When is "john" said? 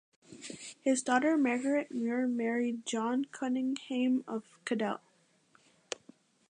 2.87-3.25